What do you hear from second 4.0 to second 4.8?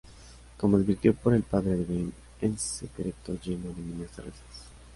terrestres.